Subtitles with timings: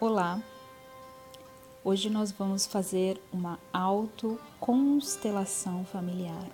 [0.00, 0.42] Olá!
[1.84, 6.50] Hoje nós vamos fazer uma autoconstelação familiar.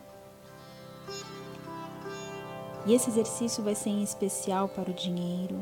[2.84, 5.58] E esse exercício vai ser em especial para o dinheiro,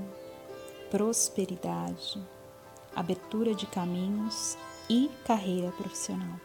[0.91, 2.21] prosperidade,
[2.97, 4.59] abertura de caminhos
[4.91, 6.41] e carreira profissional.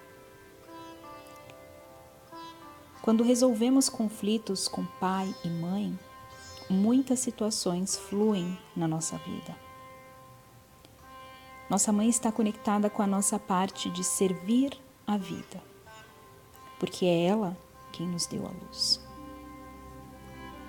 [3.01, 5.97] Quando resolvemos conflitos com pai e mãe,
[6.69, 9.72] muitas situações fluem na nossa vida.
[11.73, 15.59] Nossa mãe está conectada com a nossa parte de servir a vida,
[16.79, 17.57] porque é ela
[17.91, 19.03] quem nos deu a luz.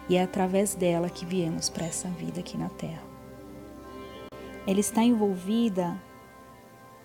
[0.08, 3.02] E é através dela que viemos para essa vida aqui na Terra.
[4.66, 5.94] Ela está envolvida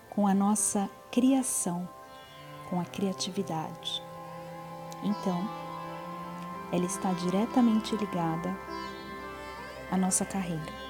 [0.08, 1.86] com a nossa criação,
[2.70, 4.02] com a criatividade.
[5.04, 5.46] Então,
[6.72, 8.56] ela está diretamente ligada
[9.90, 10.89] à nossa carreira.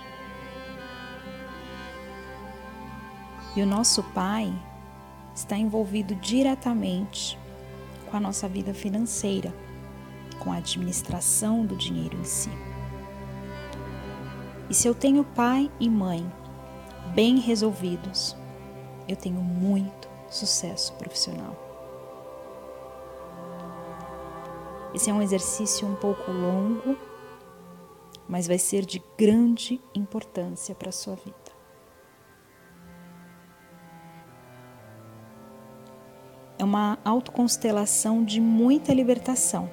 [3.57, 4.53] E o nosso Pai
[5.35, 7.39] está envolvido diretamente
[8.11, 9.55] com a nossa vida financeira,
[10.39, 12.51] com a administração do dinheiro em si.
[14.69, 16.31] E se eu tenho pai e mãe
[17.15, 18.37] bem resolvidos,
[19.09, 21.57] eu tenho muito sucesso profissional.
[24.95, 26.97] Esse é um exercício um pouco longo,
[28.29, 31.50] mas vai ser de grande importância para a sua vida.
[36.61, 39.71] É uma autoconstelação de muita libertação.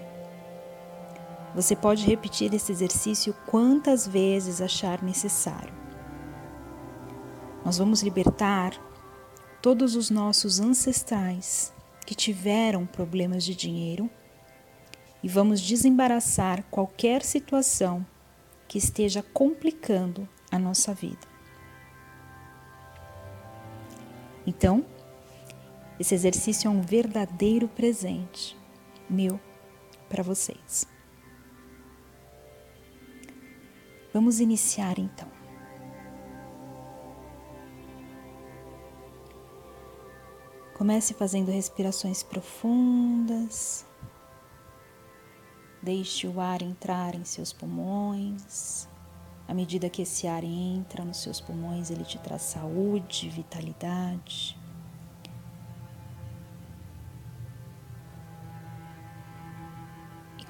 [1.54, 5.74] Você pode repetir esse exercício quantas vezes achar necessário.
[7.66, 8.72] Nós vamos libertar
[9.62, 11.74] todos os nossos ancestrais
[12.06, 14.10] que tiveram problemas de dinheiro
[15.22, 18.06] e vamos desembaraçar qualquer situação
[18.66, 21.28] que esteja complicando a nossa vida.
[24.46, 24.86] Então,
[26.00, 28.56] esse exercício é um verdadeiro presente
[29.10, 29.40] meu
[30.10, 30.88] para vocês.
[34.14, 35.28] Vamos iniciar então.
[40.78, 43.86] Comece fazendo respirações profundas.
[45.82, 48.88] Deixe o ar entrar em seus pulmões.
[49.48, 54.58] À medida que esse ar entra nos seus pulmões, ele te traz saúde, vitalidade.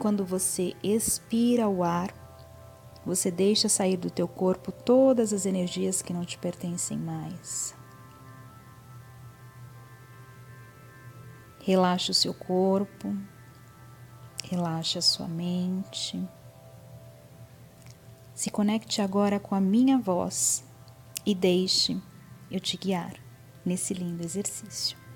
[0.08, 2.14] Quando você expira o ar,
[3.06, 7.76] você deixa sair do teu corpo todas as energias que não te pertencem mais.
[11.60, 13.14] Relaxa o seu corpo,
[14.46, 16.26] relaxa a sua mente.
[18.34, 20.64] Se conecte agora com a minha voz
[21.26, 22.02] e deixe
[22.50, 23.14] eu te guiar
[23.66, 25.07] nesse lindo exercício.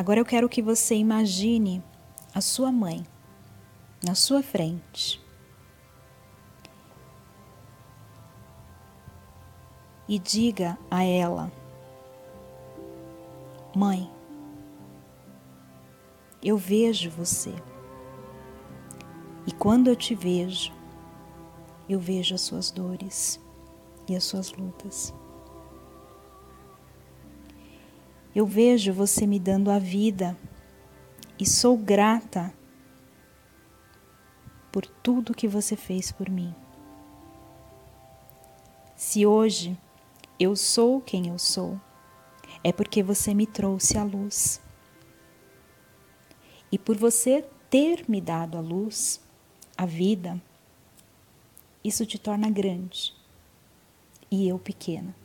[0.00, 1.84] Agora eu quero que você imagine
[2.34, 3.06] a sua mãe
[4.02, 5.22] na sua frente.
[10.08, 11.52] E diga a ela:
[13.76, 14.10] Mãe,
[16.42, 17.52] eu vejo você.
[19.46, 20.72] E quando eu te vejo,
[21.86, 23.38] eu vejo as suas dores
[24.08, 25.12] e as suas lutas.
[28.34, 30.36] Eu vejo você me dando a vida
[31.38, 32.54] e sou grata
[34.70, 36.54] por tudo que você fez por mim.
[38.94, 39.76] Se hoje
[40.38, 41.80] eu sou quem eu sou,
[42.62, 44.60] é porque você me trouxe a luz.
[46.70, 49.20] E por você ter me dado a luz,
[49.76, 50.40] a vida,
[51.82, 53.12] isso te torna grande
[54.30, 55.19] e eu pequena.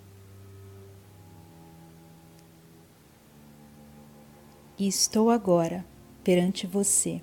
[4.78, 5.86] E estou agora
[6.24, 7.22] perante você,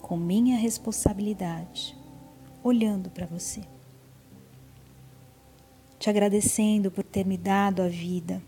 [0.00, 1.96] com minha responsabilidade,
[2.62, 3.62] olhando para você,
[5.98, 8.42] te agradecendo por ter me dado a vida.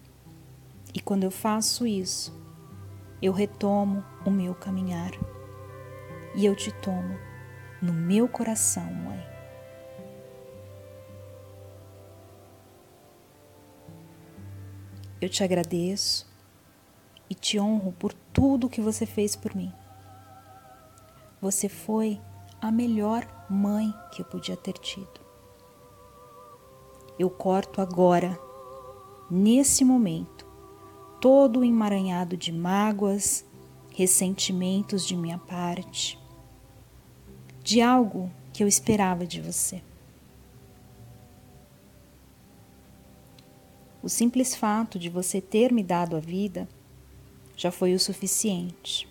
[0.93, 2.33] E quando eu faço isso,
[3.21, 5.11] eu retomo o meu caminhar
[6.37, 7.19] e eu te tomo
[7.83, 9.25] no meu coração, mãe.
[15.21, 16.34] Eu te agradeço
[17.35, 19.73] e te honro por tudo que você fez por mim.
[21.43, 22.21] Você foi
[22.63, 25.21] a melhor mãe que eu podia ter tido.
[27.19, 28.39] Eu corto agora,
[29.29, 30.47] nesse momento,
[31.21, 33.45] todo o emaranhado de mágoas,
[33.91, 36.19] ressentimentos de minha parte.
[37.65, 39.83] de algo que eu esperava de você.
[44.03, 46.69] O simples fato de você ter me dado a vida
[47.57, 49.09] já foi o suficiente.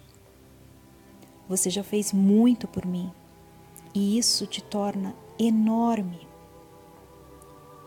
[1.48, 3.12] Você já fez muito por mim
[3.94, 6.28] e isso te torna enorme.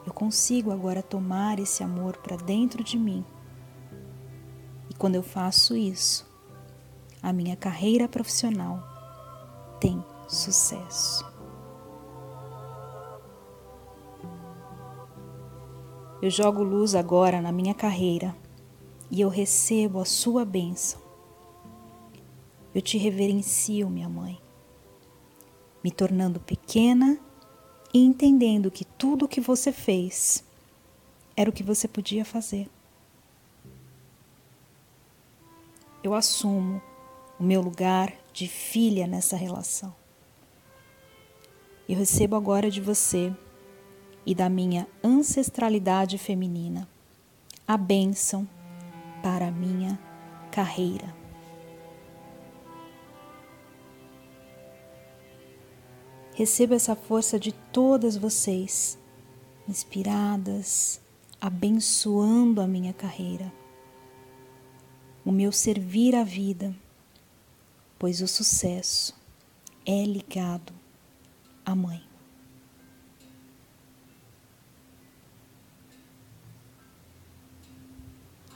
[0.06, 3.24] Eu consigo agora tomar esse amor para dentro de mim.
[4.88, 6.26] E quando eu faço isso,
[7.22, 8.82] a minha carreira profissional
[9.80, 11.24] tem sucesso.
[16.22, 18.34] Eu jogo luz agora na minha carreira
[19.10, 21.00] e eu recebo a sua bênção.
[22.74, 24.38] Eu te reverencio, minha mãe,
[25.82, 27.18] me tornando pequena
[27.92, 30.44] e entendendo que tudo o que você fez
[31.36, 32.68] era o que você podia fazer.
[36.02, 36.80] Eu assumo
[37.38, 39.94] o meu lugar de filha nessa relação.
[41.88, 43.34] Eu recebo agora de você
[44.24, 46.88] e da minha ancestralidade feminina,
[47.66, 48.46] a bênção
[49.26, 49.98] para a minha
[50.52, 51.12] carreira.
[56.32, 58.96] Receba essa força de todas vocês,
[59.68, 61.00] inspiradas,
[61.40, 63.52] abençoando a minha carreira,
[65.24, 66.72] o meu servir à vida,
[67.98, 69.12] pois o sucesso
[69.84, 70.72] é ligado
[71.64, 72.05] à mãe.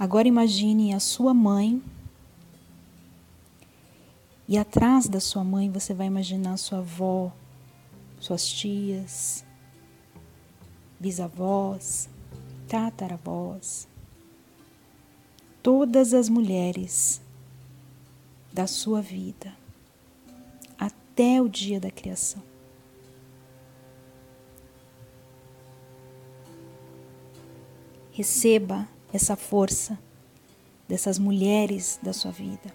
[0.01, 1.83] Agora imagine a sua mãe
[4.49, 7.31] e atrás da sua mãe você vai imaginar sua avó,
[8.19, 9.45] suas tias,
[10.99, 12.09] bisavós,
[12.67, 13.87] tataravós,
[15.63, 17.21] todas as mulheres
[18.51, 19.55] da sua vida
[20.79, 22.43] até o dia da criação.
[28.13, 29.99] Receba essa força
[30.89, 32.73] dessas mulheres da sua vida.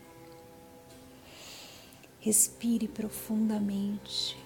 [2.19, 4.37] Respire profundamente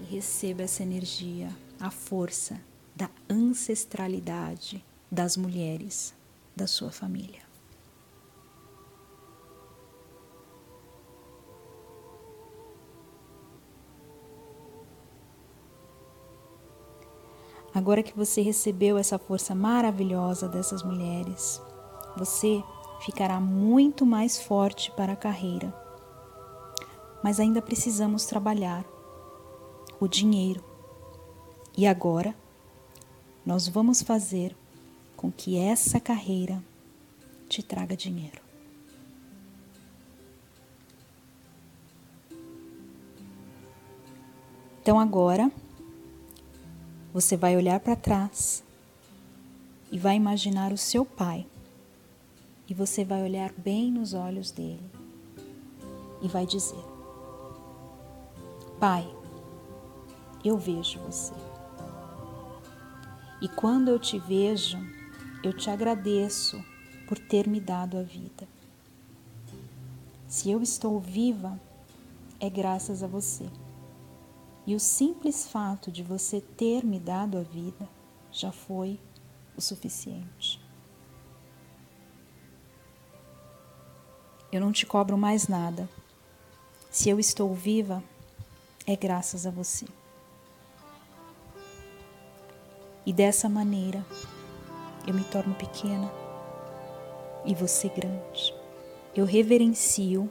[0.00, 1.48] e receba essa energia,
[1.78, 2.60] a força
[2.94, 6.14] da ancestralidade das mulheres
[6.54, 7.49] da sua família.
[17.80, 21.62] Agora que você recebeu essa força maravilhosa dessas mulheres,
[22.14, 22.62] você
[23.00, 25.74] ficará muito mais forte para a carreira.
[27.24, 28.84] Mas ainda precisamos trabalhar
[29.98, 30.62] o dinheiro.
[31.74, 32.36] E agora,
[33.46, 34.54] nós vamos fazer
[35.16, 36.62] com que essa carreira
[37.48, 38.42] te traga dinheiro.
[44.82, 45.50] Então agora
[47.12, 48.62] você vai olhar para trás
[49.90, 51.46] e vai imaginar o seu pai.
[52.68, 54.90] E você vai olhar bem nos olhos dele
[56.22, 56.84] e vai dizer:
[58.78, 59.08] Pai,
[60.44, 61.34] eu vejo você.
[63.42, 64.78] E quando eu te vejo,
[65.42, 66.62] eu te agradeço
[67.08, 68.46] por ter me dado a vida.
[70.28, 71.58] Se eu estou viva,
[72.38, 73.46] é graças a você.
[74.70, 77.88] E o simples fato de você ter me dado a vida
[78.30, 79.00] já foi
[79.56, 80.64] o suficiente.
[84.52, 85.88] Eu não te cobro mais nada.
[86.88, 88.00] Se eu estou viva,
[88.86, 89.86] é graças a você.
[93.04, 94.06] E dessa maneira,
[95.04, 96.08] eu me torno pequena
[97.44, 98.54] e você grande.
[99.16, 100.30] Eu reverencio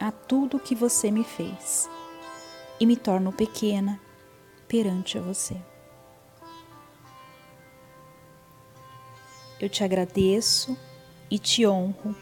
[0.00, 1.88] a tudo que você me fez
[2.80, 4.00] e me torno pequena
[4.66, 5.56] perante a você.
[9.60, 10.76] Eu te agradeço
[11.30, 12.16] e te honro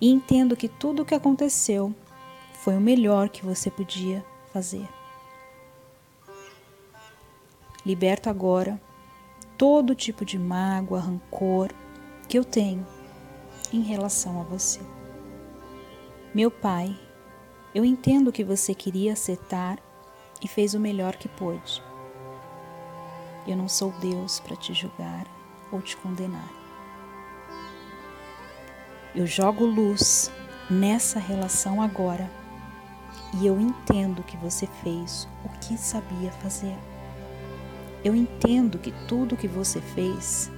[0.00, 1.94] e entendo que tudo o que aconteceu
[2.54, 4.88] foi o melhor que você podia fazer.
[7.86, 8.80] Liberto agora
[9.56, 11.70] todo tipo de mágoa, rancor
[12.28, 12.86] que eu tenho
[13.72, 14.80] em relação a você.
[16.34, 16.96] Meu Pai,
[17.74, 19.78] eu entendo que você queria acertar
[20.42, 21.82] e fez o melhor que pôde.
[23.46, 25.26] Eu não sou Deus para te julgar
[25.70, 26.50] ou te condenar.
[29.14, 30.30] Eu jogo luz
[30.70, 32.30] nessa relação agora
[33.34, 36.76] e eu entendo que você fez o que sabia fazer.
[38.04, 40.50] Eu entendo que tudo que você fez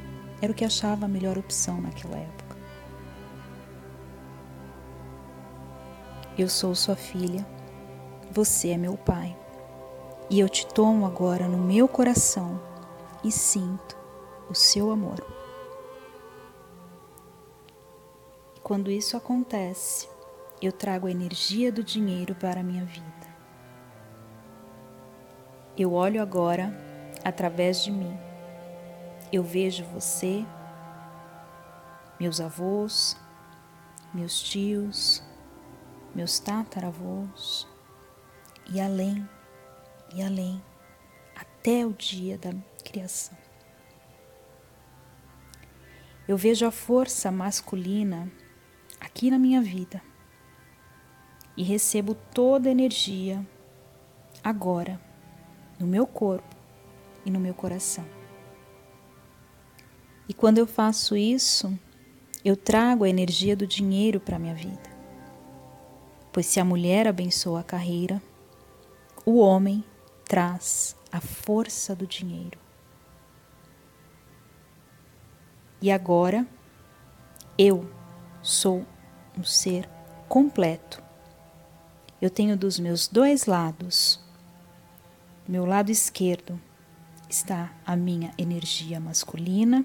[0.42, 2.49] era o que achava a melhor opção naquela época.
[6.40, 7.46] Eu sou sua filha
[8.32, 9.36] você é meu Pai.
[10.30, 12.58] E eu te tomo agora no meu coração
[13.22, 13.94] e sinto
[14.48, 15.22] o seu amor.
[18.62, 20.08] Quando isso acontece,
[20.62, 23.04] eu trago a energia do dinheiro para a minha vida.
[25.76, 26.74] Eu olho agora
[27.22, 28.16] através de mim.
[29.30, 30.42] Eu vejo você,
[32.18, 33.14] meus avós,
[34.14, 35.22] meus tios,
[36.14, 37.66] meus tataravós
[38.72, 39.28] e além,
[40.14, 40.62] e além,
[41.34, 42.52] até o dia da
[42.84, 43.36] criação.
[46.26, 48.30] Eu vejo a força masculina
[49.00, 50.02] aqui na minha vida
[51.56, 53.44] e recebo toda a energia
[54.42, 55.00] agora
[55.78, 56.56] no meu corpo
[57.24, 58.04] e no meu coração.
[60.28, 61.76] E quando eu faço isso,
[62.44, 64.89] eu trago a energia do dinheiro para a minha vida.
[66.32, 68.22] Pois se a mulher abençoa a carreira,
[69.24, 69.84] o homem
[70.24, 72.58] traz a força do dinheiro.
[75.82, 76.46] E agora,
[77.58, 77.88] eu
[78.42, 78.86] sou
[79.36, 79.88] um ser
[80.28, 81.02] completo.
[82.20, 84.20] Eu tenho dos meus dois lados,
[85.48, 86.60] meu lado esquerdo
[87.28, 89.84] está a minha energia masculina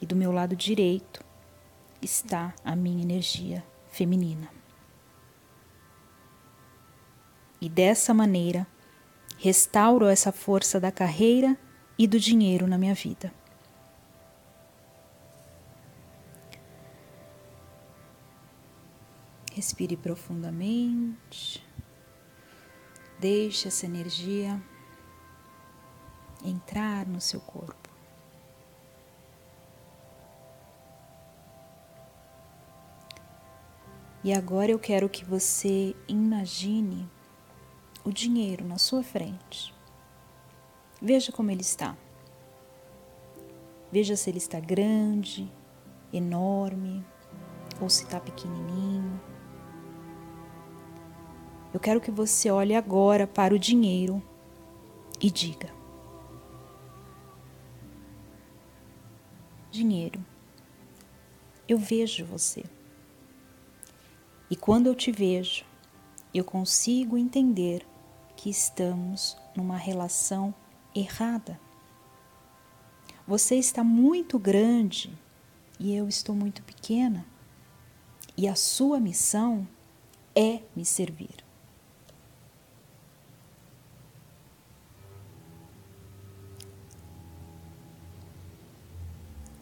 [0.00, 1.24] e do meu lado direito
[2.00, 4.55] está a minha energia feminina.
[7.66, 8.64] E dessa maneira,
[9.38, 11.58] restauro essa força da carreira
[11.98, 13.34] e do dinheiro na minha vida.
[19.52, 21.60] Respire profundamente.
[23.18, 24.62] Deixe essa energia
[26.44, 27.90] entrar no seu corpo.
[34.22, 37.15] E agora eu quero que você imagine
[38.06, 39.74] o dinheiro na sua frente.
[41.02, 41.96] Veja como ele está.
[43.90, 45.52] Veja se ele está grande,
[46.12, 47.04] enorme
[47.80, 49.20] ou se está pequenininho.
[51.74, 54.22] Eu quero que você olhe agora para o dinheiro
[55.20, 55.74] e diga:
[59.68, 60.24] Dinheiro,
[61.68, 62.64] eu vejo você.
[64.48, 65.64] E quando eu te vejo,
[66.32, 67.84] eu consigo entender
[68.36, 70.54] que estamos numa relação
[70.94, 71.58] errada.
[73.26, 75.12] Você está muito grande
[75.80, 77.26] e eu estou muito pequena.
[78.36, 79.66] E a sua missão
[80.34, 81.44] é me servir.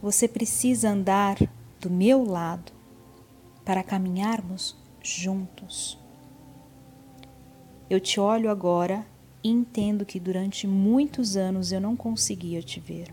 [0.03, 1.39] Você precisa andar
[1.81, 2.73] do meu lado
[3.65, 6.04] para caminharmos juntos.
[7.89, 9.07] Eu te olho agora
[9.43, 13.13] e entendo que durante muitos anos eu não conseguia te ver.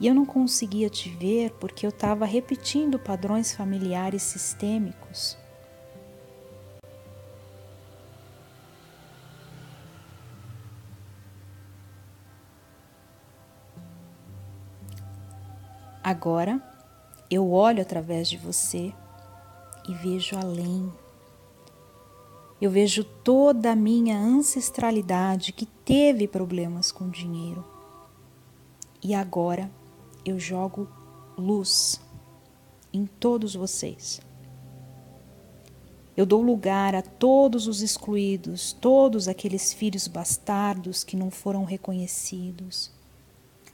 [0.00, 5.36] E eu não conseguia te ver porque eu estava repetindo padrões familiares sistêmicos.
[16.02, 16.60] Agora
[17.30, 18.92] eu olho através de você
[19.88, 20.92] e vejo além.
[22.60, 27.64] Eu vejo toda a minha ancestralidade que teve problemas com dinheiro.
[29.02, 29.70] E agora
[30.24, 30.88] eu jogo
[31.36, 32.00] luz
[32.92, 34.20] em todos vocês.
[36.16, 42.90] Eu dou lugar a todos os excluídos, todos aqueles filhos bastardos que não foram reconhecidos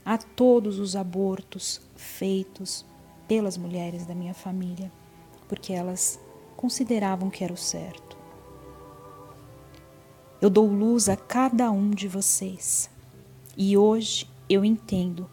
[0.05, 2.85] a todos os abortos feitos
[3.27, 4.91] pelas mulheres da minha família,
[5.47, 6.19] porque elas
[6.55, 8.17] consideravam que era o certo.
[10.41, 12.89] Eu dou luz a cada um de vocês
[13.57, 15.29] e hoje eu entendo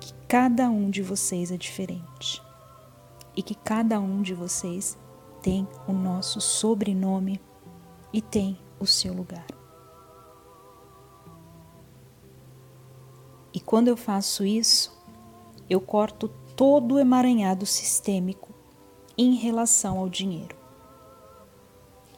[0.00, 2.42] que cada um de vocês é diferente
[3.36, 4.98] e que cada um de vocês
[5.42, 7.40] tem o nosso sobrenome
[8.12, 9.46] e tem o seu lugar.
[13.52, 14.96] E quando eu faço isso,
[15.68, 18.55] eu corto todo o emaranhado sistêmico
[19.16, 20.56] em relação ao dinheiro.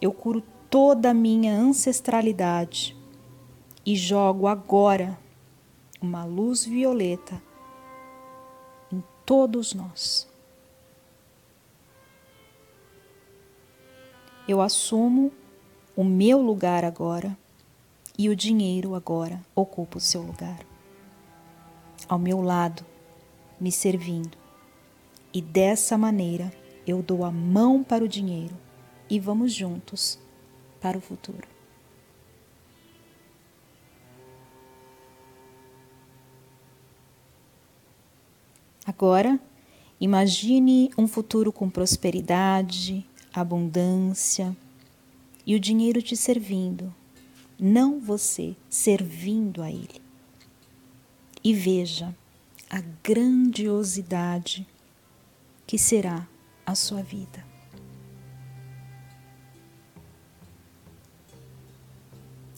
[0.01, 2.97] Eu curo toda a minha ancestralidade
[3.85, 5.19] e jogo agora
[6.01, 7.43] uma luz violeta
[8.93, 10.29] em todos nós.
[14.47, 15.33] Eu assumo
[15.97, 17.37] o meu lugar agora
[18.17, 20.69] e o dinheiro agora ocupa o seu lugar
[22.09, 22.85] ao meu lado,
[23.61, 24.37] me servindo.
[25.33, 26.51] E dessa maneira
[26.89, 28.57] eu dou a mão para o dinheiro
[29.11, 30.19] e vamos juntos
[30.81, 31.47] para o futuro.
[38.87, 39.39] Agora,
[40.01, 44.57] imagine um futuro com prosperidade, abundância
[45.47, 46.95] e o dinheiro te servindo,
[47.59, 50.01] não você servindo a ele.
[51.45, 52.17] E veja
[52.71, 54.67] a grandiosidade
[55.67, 56.27] que será
[56.69, 57.43] a sua vida.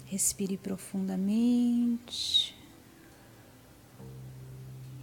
[0.05, 2.57] Respire profundamente.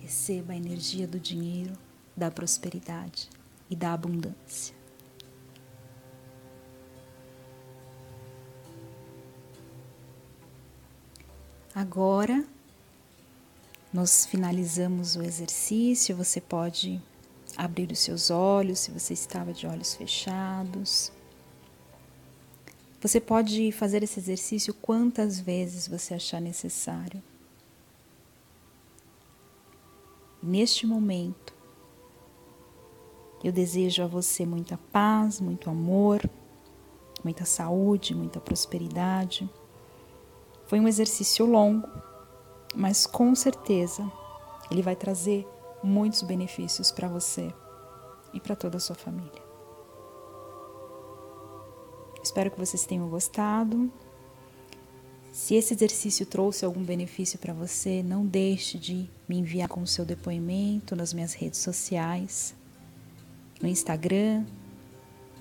[0.01, 1.71] Receba a energia do dinheiro,
[2.17, 3.29] da prosperidade
[3.69, 4.75] e da abundância.
[11.73, 12.45] Agora,
[13.93, 16.13] nós finalizamos o exercício.
[16.13, 17.01] Você pode
[17.57, 21.11] abrir os seus olhos se você estava de olhos fechados.
[23.01, 27.21] Você pode fazer esse exercício quantas vezes você achar necessário.
[30.41, 31.53] Neste momento,
[33.43, 36.29] eu desejo a você muita paz, muito amor,
[37.23, 39.49] muita saúde, muita prosperidade.
[40.67, 41.87] Foi um exercício longo,
[42.75, 44.11] mas com certeza
[44.69, 45.47] ele vai trazer
[45.83, 47.53] muitos benefícios para você
[48.33, 49.47] e para toda a sua família.
[52.21, 53.91] Espero que vocês tenham gostado.
[55.31, 59.87] Se esse exercício trouxe algum benefício para você, não deixe de me enviar com o
[59.87, 62.55] seu depoimento nas minhas redes sociais,
[63.61, 64.45] no Instagram,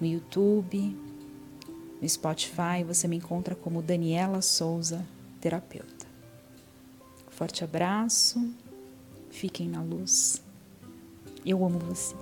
[0.00, 0.96] no YouTube,
[2.00, 2.84] no Spotify.
[2.86, 5.04] Você me encontra como Daniela Souza,
[5.40, 6.06] terapeuta.
[7.30, 8.54] Forte abraço,
[9.36, 10.42] fiquem na luz.
[11.44, 12.14] Eu amo você.